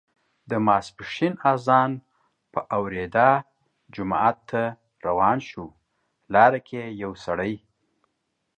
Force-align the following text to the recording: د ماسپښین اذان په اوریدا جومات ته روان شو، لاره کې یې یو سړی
د 0.49 0.51
ماسپښین 0.67 1.33
اذان 1.53 1.91
په 2.51 2.59
اوریدا 2.77 3.29
جومات 3.93 4.37
ته 4.49 4.63
روان 5.05 5.37
شو، 5.49 5.65
لاره 6.33 6.59
کې 6.67 6.81
یې 6.89 6.97
یو 7.03 7.11
سړی 7.25 7.53